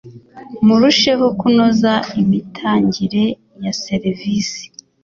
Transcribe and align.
murusheho 0.65 1.25
kunoza 1.39 1.93
imitangire 2.21 3.23
ya 3.63 3.71
serivisi. 3.83 4.63